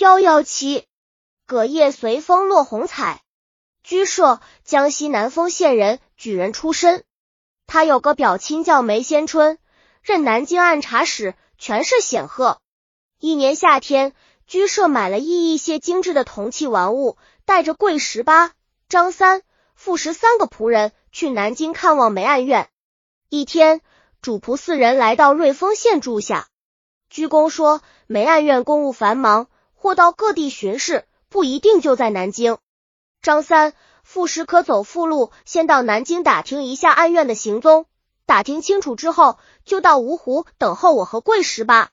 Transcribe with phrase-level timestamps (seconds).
[0.00, 0.84] 幺幺七，
[1.44, 3.20] 葛叶随风落红彩。
[3.82, 7.02] 居舍，江西南丰县人，举人出身。
[7.66, 9.58] 他有个表亲叫梅先春，
[10.00, 12.60] 任南京按察使，权势显赫。
[13.18, 14.14] 一年夏天，
[14.46, 18.52] 居舍买了一一些精致的铜器玩物，带着桂十八、
[18.88, 19.42] 张三、
[19.74, 22.70] 傅十三个仆人去南京看望梅案院。
[23.30, 23.80] 一天，
[24.22, 26.46] 主仆四人来到瑞丰县住下。
[27.10, 29.48] 居公说，梅案院公务繁忙，
[29.78, 32.58] 或到各地巡视，不一定就在南京。
[33.22, 33.72] 张三。
[34.02, 37.84] 副使可走附路，先到南京打听一下案院的行踪，
[38.24, 41.90] 打听清楚之后，就到芜湖等候我和桂十八。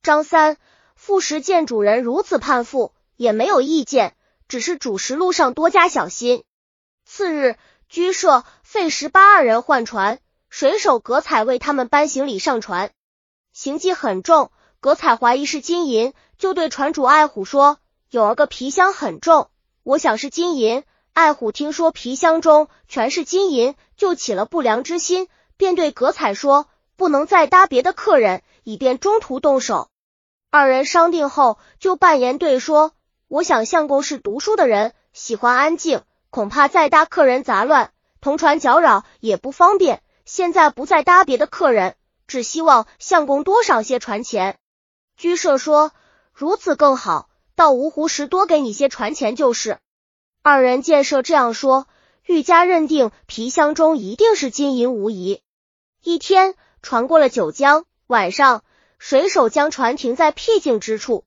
[0.00, 0.56] 张三
[0.94, 4.14] 副使见主人如此盼复，也没有意见，
[4.46, 6.44] 只是主食路上多加小心。
[7.04, 7.56] 次日，
[7.88, 12.92] 居舍费十八二人换船，水手葛彩为他们搬行李上船，
[13.52, 14.52] 行迹很重。
[14.80, 17.78] 葛彩怀疑是金银，就对船主爱虎说
[18.10, 19.50] ：“有儿个皮箱很重，
[19.82, 29.88] 我想是金银。”爱虎听说皮箱中全是金银，就起了不良之心，便对葛彩说：“不能再搭别的客人，以便中途动手。”
[30.48, 32.92] 二人商定后，就半言对说
[33.26, 37.90] ：“我想相公是读书的人，喜欢安静，恐怕再搭客人杂乱，
[38.20, 40.02] 同船搅扰也不方便。
[40.24, 41.96] 现在不再搭别的客人，
[42.28, 44.56] 只希望相公多赏些船钱。”
[45.18, 45.90] 居舍说
[46.32, 49.80] ：“如此更好，到芜湖时多给你些船钱就是。”
[50.42, 51.88] 二人见设这样说，
[52.24, 55.42] 愈加认定皮箱中一定是金银无疑。
[56.04, 58.62] 一天，船过了九江，晚上，
[59.00, 61.24] 水手将船停在僻静之处，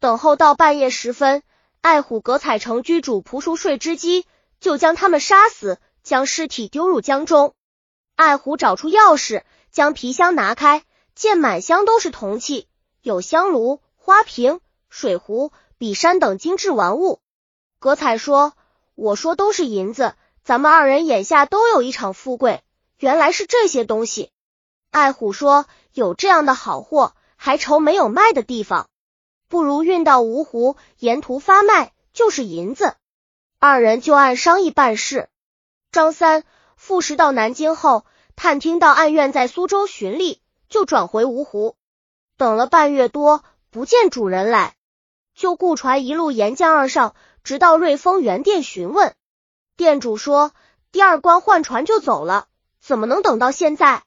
[0.00, 1.44] 等候到半夜时分，
[1.80, 4.26] 爱虎葛彩城居主仆熟睡之机，
[4.58, 7.54] 就将他们杀死，将尸体丢入江中。
[8.16, 10.82] 爱虎找出钥匙，将皮箱拿开，
[11.14, 12.66] 见满箱都是铜器，
[13.02, 17.18] 有香炉、花瓶、水壶、笔山等精致玩物。
[17.80, 18.52] 葛彩说
[18.94, 22.62] ：“我说都是银子，咱们二人眼下都有一场富贵，
[22.98, 24.30] 原来是这些东西。”
[24.92, 28.88] 爱虎说：“有这样的好货，还愁没有卖的地方？
[29.48, 32.94] 不如运到芜湖，沿途发卖，就是银子。”
[33.58, 35.28] 二人就按商议办事。
[35.90, 36.44] 张三
[36.76, 38.04] 复时到南京后，
[38.36, 41.74] 探听到案院在苏州巡历，就转回芜湖。
[42.36, 44.74] 等了半月多，不见主人来，
[45.34, 47.14] 就雇船一路沿江而上。
[47.44, 49.14] 直到瑞丰原店询问，
[49.76, 50.52] 店主说
[50.92, 52.46] 第二关换船就走了，
[52.80, 54.04] 怎么能等到现在？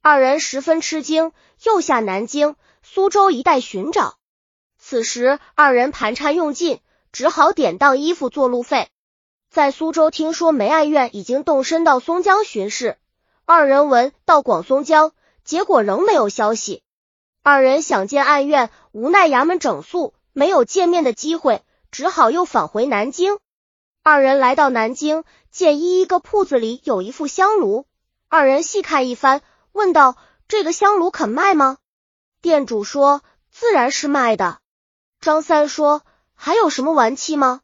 [0.00, 1.32] 二人十分吃惊，
[1.62, 4.16] 又下南京、苏州一带寻找。
[4.78, 6.80] 此时二人盘缠用尽，
[7.12, 8.88] 只好典当衣服做路费。
[9.50, 12.96] 在苏州听说梅爱院已经动身到松江巡视，
[13.44, 15.12] 二人闻到广松江，
[15.44, 16.82] 结果仍没有消息。
[17.42, 21.62] 二人想见案院，无奈衙门整肃，没有见面的机会。
[21.90, 23.38] 只好又返回南京。
[24.02, 27.86] 二人来到南京，见一一个铺子里有一副香炉。
[28.28, 29.40] 二人细看一番，
[29.72, 31.78] 问道：“这个香炉肯卖吗？”
[32.42, 34.60] 店主说：“自然是卖的。”
[35.20, 36.02] 张三说
[36.34, 37.62] ：“还有什么玩器吗？”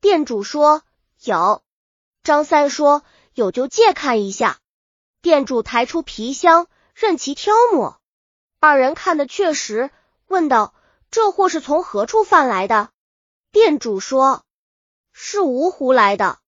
[0.00, 0.82] 店主说
[1.24, 1.62] ：“有。”
[2.22, 3.02] 张三说
[3.34, 4.58] ：“有就借看一下。”
[5.22, 7.98] 店主抬出皮箱，任其挑摸。
[8.58, 9.90] 二人看的确实，
[10.26, 10.74] 问道
[11.10, 12.90] ：“这货是从何处贩来的？”
[13.52, 14.44] 店主说
[15.12, 16.38] ：“是芜湖来的。”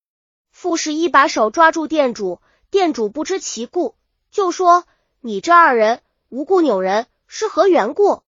[0.50, 3.94] 傅氏一把手抓住店主，店主不知其故，
[4.30, 4.84] 就说
[5.20, 8.22] ：“你这二人无故扭人，是何缘故？”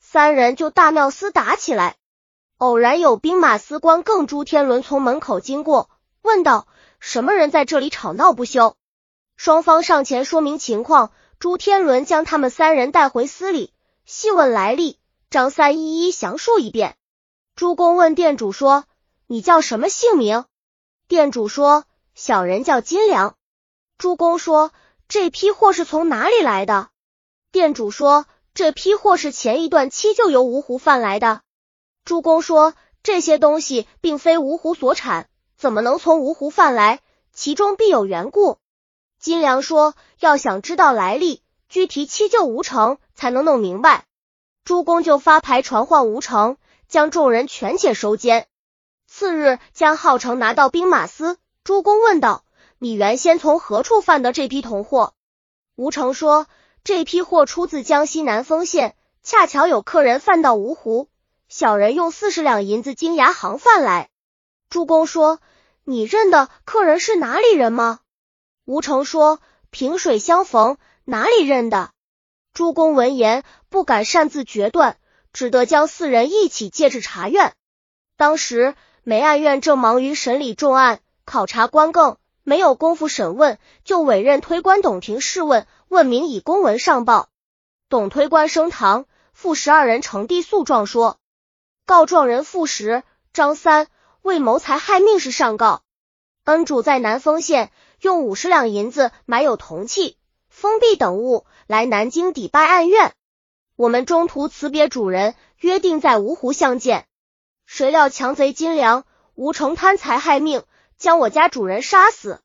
[0.00, 1.96] 三人就大闹厮打起来。
[2.58, 5.90] 偶然有兵马司官更朱天伦从门口经过，
[6.22, 6.66] 问道
[7.00, 8.76] ：“什么人在这里吵闹不休？”
[9.36, 13.70] 双方上前说明情况，朱天伦将他们三人带回司里，
[14.06, 14.98] 细问来历，
[15.28, 16.96] 张三一一详述一遍。
[17.54, 18.84] 朱公问店主说
[19.28, 20.46] ：“你叫什么姓名？”
[21.08, 23.36] 店主说：“小人叫金良。”
[23.98, 24.72] 朱公说
[25.08, 26.88] ：“这批货是从哪里来的？”
[27.52, 28.24] 店主说
[28.54, 31.42] ：“这批货是前一段期就由芜湖贩来的。”
[32.06, 32.72] 朱公说
[33.02, 35.28] ：“这些东西并非芜湖所产，
[35.58, 37.00] 怎么能从芜湖贩来？
[37.34, 38.56] 其中必有缘故。”
[39.26, 44.04] 金良说：“要想知道来历，具提七舅吴城，才能弄明白。”
[44.62, 46.58] 朱公就发牌传唤吴城。
[46.86, 48.46] 将众人全且收监。
[49.08, 51.38] 次日，将浩成拿到兵马司。
[51.64, 52.44] 朱公问道
[52.78, 55.12] ：“你原先从何处贩得这批铜货？”
[55.74, 56.46] 吴成说
[56.84, 58.94] ：“这批货出自江西南丰县，
[59.24, 61.08] 恰巧有客人贩到芜湖，
[61.48, 64.08] 小人用四十两银子经牙行贩来。”
[64.70, 65.40] 朱公说
[65.82, 67.98] ：“你认得客人是哪里人吗？”
[68.66, 69.40] 吴成说
[69.70, 71.90] ：“萍水相逢，哪里认得？”
[72.52, 74.98] 朱公闻言不敢擅自决断。
[75.32, 77.52] 只得将四人一起借至察院。
[78.16, 87.28] 当时梅案院正忙于审理重案，考察官更没有功夫审问，就委任推官董廷试问，问明以公文上报。
[87.90, 89.04] 董推官升堂，
[89.34, 91.18] 复十二人呈递诉状，说
[91.84, 93.02] 告状人傅石、
[93.34, 93.88] 张三
[94.22, 95.82] 为谋财害命事上告，
[96.44, 97.70] 恩主在南丰县
[98.00, 100.16] 用五十两银子买有铜器、
[100.48, 103.12] 封闭等物来南京抵拜案院。
[103.76, 107.06] 我们中途辞别主人，约定在芜湖相见。
[107.64, 109.04] 谁料强贼金良
[109.34, 110.62] 吴成贪财害命，
[110.96, 112.40] 将我家主人杀死。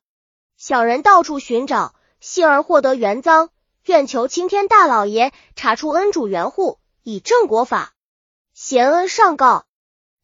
[0.56, 3.50] 小人到处寻找，幸而获得原赃。
[3.86, 7.94] 愿求青天大老爷查出恩主原户，以正国法。
[8.52, 9.64] 贤恩上告。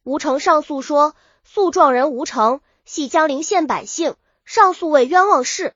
[0.03, 4.15] 吴成上诉说，诉状人吴成系江陵县百姓，
[4.49, 5.75] 上诉为冤枉事。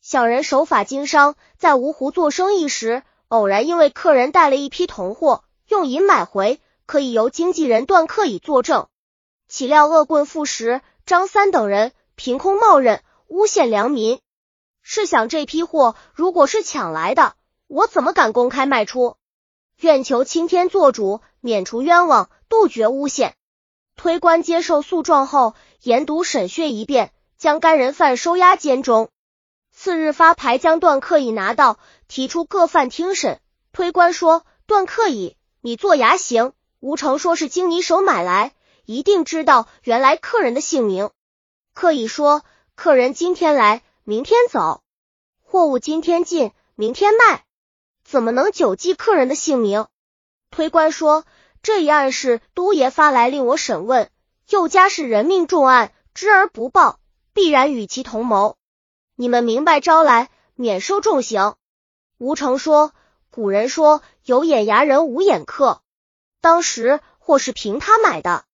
[0.00, 8.88] 小人守法经商，在芜湖做生意时，偶然因为客人带了一批铜货，用银买回，可以由经纪人段克以作证。
[9.48, 14.18] 岂料恶棍傅石、张三等人凭空冒认，诬陷良民。
[14.80, 17.34] 试想这批货如果是抢来的，
[17.66, 19.16] 我怎么敢公开卖出？
[19.78, 23.34] 愿求青天做主，免除冤枉，杜绝诬陷。
[23.94, 29.08] 推官接受诉状后，研读审讯一遍，将该人犯收押监中。
[29.72, 31.78] 次日发牌将段克乙拿到，
[32.08, 33.40] 提出各犯听审。
[33.72, 38.52] 推官说：“段克乙，你做牙行。”吴成说是经你手买来，
[38.84, 41.10] 一定知道原来客人的姓名。
[41.74, 42.44] 克乙说
[42.74, 44.84] ：“客人今天来。”明天走，
[45.42, 47.42] 货物今天进，明天卖，
[48.04, 49.88] 怎么能久记客人的姓名？
[50.52, 51.24] 推官说
[51.60, 54.08] 这一案是都爷发来令我审问，
[54.48, 57.00] 又家是人命重案，知而不报，
[57.36, 58.56] 必然与其同谋。
[59.14, 61.54] 你们明白招来，免受重刑。
[62.16, 62.94] 吴成说，
[63.30, 65.82] 古人说有眼牙人无眼客，
[66.40, 68.46] 当时货是凭他买的。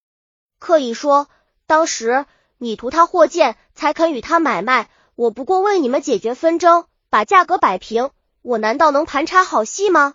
[0.59, 1.29] 客以说，
[1.69, 2.27] 当时
[2.59, 4.91] 你图他货贱，才肯与他买卖。
[5.15, 8.11] 我不过为你们解决纷争，把价格摆平，
[8.43, 10.15] 我难道能盘查好戏吗？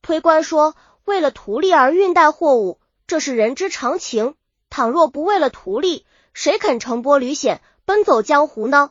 [0.00, 2.78] 推官说，为了图利而运带货物，
[3.08, 4.36] 这是人之常情。
[4.70, 8.90] 倘若不为了图利，谁肯乘波履险，奔走江湖呢？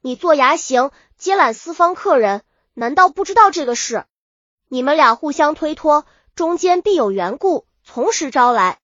[0.00, 2.42] 你做牙行，接揽四方客人，
[2.72, 4.06] 难道不知道这个事？
[4.68, 6.04] 你们俩互相推脱，
[6.34, 8.80] 中间必有缘故，从实招来。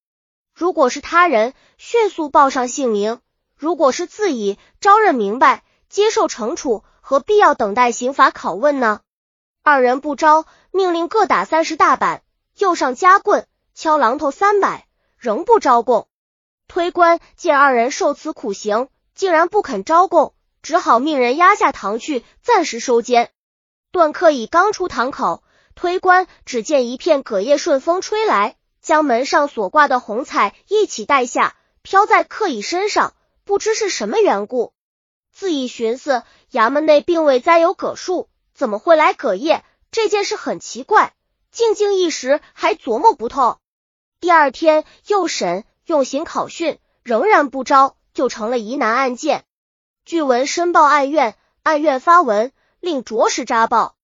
[0.55, 3.17] 如果是他人，迅速报上姓名；
[3.57, 5.65] 如果是自己，招认明白。
[5.89, 9.01] 接受惩处，何必要等待刑法拷问呢？
[9.65, 12.23] 二人不招，命令各打三十大板，
[12.57, 14.87] 又上夹棍，敲榔头三百，
[15.19, 16.07] 仍不招供。
[16.69, 23.31] 推官见二人受此苦刑，竟然不肯招供，只好命人押下堂去，暂时收监。
[23.93, 25.43] 段克已刚出堂口，
[25.75, 33.15] 推官只见一片葛叶顺风吹来，将门上所挂的红彩一起带下，飘在克乙身上，
[33.45, 34.73] 不知是什么缘故。
[35.33, 36.23] 自己寻思，
[36.53, 39.65] 衙门内并未栽有葛树，怎么会来葛叶？
[39.91, 41.15] 这件事很奇怪，
[41.51, 43.59] 静静一时还琢磨不透。
[44.21, 49.45] 第二天又审，用刑考讯，仍然不招，就成了疑难案件。
[50.05, 53.97] 据闻申报案院，案院发文令着实扎报。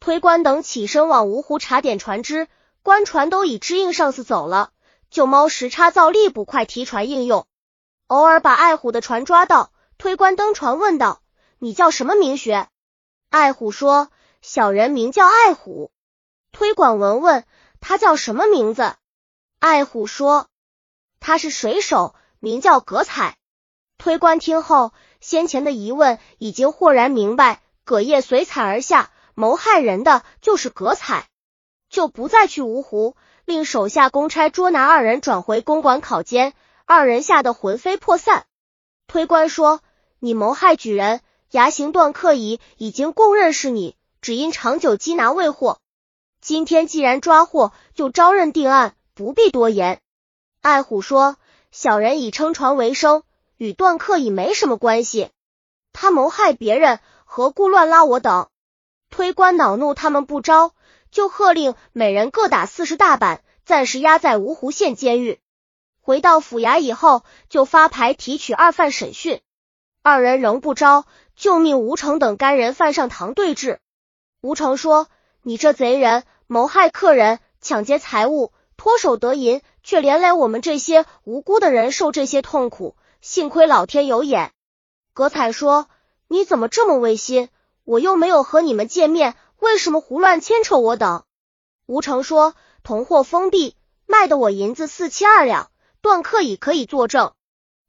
[0.00, 2.48] 推官等起身往芜湖查点船只，
[2.82, 4.70] 官船都已支应上司走了，
[5.10, 7.46] 就猫时差造力捕快提船应用，
[8.06, 9.72] 偶尔把爱虎的船抓到。
[9.98, 11.22] 推官登船问道
[11.58, 12.68] ：“你叫什么名学？”
[13.30, 14.10] 爱虎说
[14.42, 15.90] ：“小人名叫爱虎。”
[16.52, 17.44] 推广文问
[17.80, 18.94] 他叫什么名字？
[19.58, 20.48] 爱虎说
[21.18, 23.38] ：“他是水手，名叫葛彩。”
[23.98, 31.28] 推官听后，先前的疑问已经豁然明白，葛叶随彩而下，谋害人的就是葛彩，
[31.88, 36.54] 就不再去芜湖，令手下公差捉拿二人，转回公馆考监。
[36.84, 38.46] 二人吓得魂飞魄散。
[39.06, 39.80] 推官说。
[40.18, 45.78] 你谋害举人，牙行段克乙已经供认是你，只因长久缉拿未获。
[46.40, 50.00] 今天既然抓获，就招认定案，不必多言。
[50.62, 51.36] 爱虎说
[51.70, 53.24] ：“小人以撑船为生，
[53.56, 55.30] 与段克已没什么关系。
[55.92, 58.48] 他谋害别人，何故乱拉我等？”
[59.08, 60.72] 推官恼怒，他们不招，
[61.10, 65.40] 就喝令每人各打四十大板，暂时押在芜湖县监狱。
[66.00, 69.40] 回到府衙以后，就发牌提取二犯审讯。
[70.02, 73.80] 二人仍不招，就命吴成等干人犯上堂对质。
[74.40, 75.08] 吴成说
[75.42, 82.96] ：“你这贼人，谋害客人，抢劫财物，脱手得银，却连累我们这些无辜的人受这些痛苦。
[83.26, 84.52] 幸亏老天有眼。”
[85.12, 85.88] 葛彩说
[86.28, 87.48] ：“你怎么这么违心？
[87.82, 91.24] 我又没有和你们见面，为什么胡乱牵扯我等？”
[91.86, 92.54] 吴成说
[92.84, 93.74] ：“同货封闭，
[94.06, 97.32] 卖的我银子四七二两，段客已可以作证。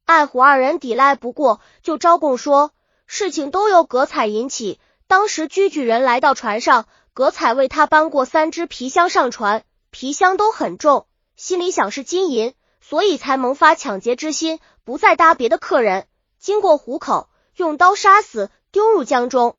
[0.06, 2.72] 爱虎二人抵赖不过，就招供说
[3.06, 4.80] 事情都由葛彩引起。
[5.06, 12.56] 当时居举人来到船上，葛彩为他搬过三只皮箱上船，皮箱都很重，心里想是金银，
[12.90, 16.08] 所以才萌发抢劫之心，不再搭别的客人。
[16.40, 17.28] 经过虎口，
[17.58, 19.58] 用刀杀死，丢入江中。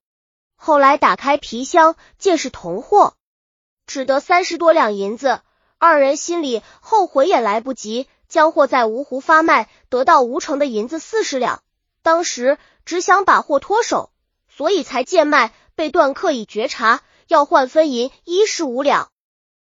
[0.57, 3.17] 后来打开皮箱，见是铜货，
[3.87, 5.43] 只得三十多两银子。
[5.77, 8.09] 二人心里后悔也来不及。
[8.29, 11.63] 将货在芜湖发卖，得到吴城的银子四十两。
[12.03, 12.57] 当时
[12.87, 14.11] 只想把货脱手，
[14.49, 19.11] 所以才贱卖，被段客乙觉察，要换分银一十五两。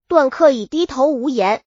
[0.07, 1.63] 段克已低头无言。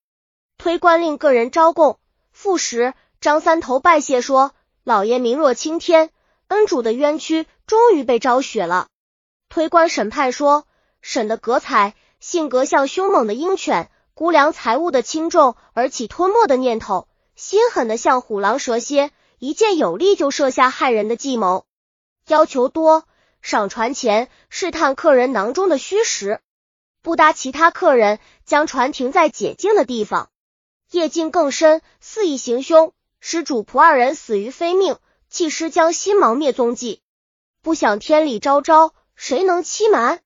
[0.59, 1.99] 推官令个人招供。
[2.33, 4.53] 复时，张三头拜谢说
[4.85, 6.11] ：“老爷名若青天，
[6.49, 8.89] 恩主的冤屈终于被昭雪了。”
[9.49, 10.67] 推官审判说
[11.01, 21.67] ：“审的格才性格像凶猛的鹰犬。”估量财物的轻重而起吞没的念头，心狠的像虎狼蛇蝎，一见有利就设下害人的计谋。
[22.27, 23.05] 要求多，
[23.43, 26.41] 赏船钱试探客人囊中的虚实，
[27.01, 30.31] 不搭其他客人，将船停在解禁的地方。
[30.91, 34.97] 夜静更深，肆意行凶，使主仆二人死于非命，
[35.29, 37.03] 弃尸将心盲灭踪迹。
[37.63, 40.21] 不想天理昭昭，谁能欺瞒？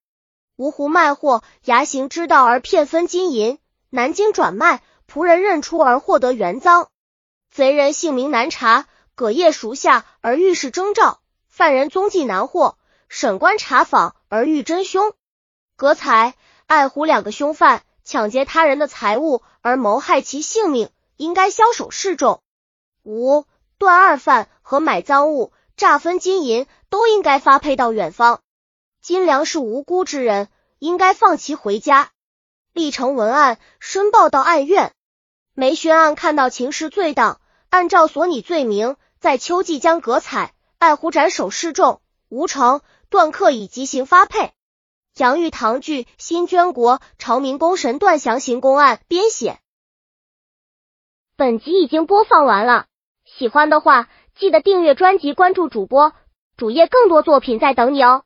[0.56, 3.58] 芜湖卖货，牙行知道而骗分金银。
[3.90, 6.88] 南京转卖，仆人认出而获得原赃。
[7.50, 12.78] 贼人姓名难查，葛业熟下而遇事征兆，犯人踪迹难获。
[13.08, 15.12] 审官查访而遇真凶。
[15.76, 16.34] 葛才、
[16.66, 22.42] 爱虎两个凶犯抢劫他人的财物而谋害其性命，应该枭首示众。
[23.04, 23.44] 五
[23.78, 28.40] 段二犯和买赃物、诈分金银都应该发配到远方。
[29.00, 32.10] 金良是无辜之人，应该放其回家。
[32.72, 34.92] 立成文案，申报到案院。
[35.54, 42.00] 梅宣案看到情势最当，按照所拟罪名，在秋季将葛彩、爱虎斩首示众。
[42.28, 42.80] 吴成、
[43.10, 44.52] 段克以极刑发配。
[45.18, 49.58] 杨玉堂剧《新捐国朝明功神段详行公案》编写。
[51.36, 52.86] 本集已经播放完了，
[53.24, 56.14] 喜欢的话记得订阅专辑，关注主播
[56.56, 58.24] 主页，更多作品在等你哦。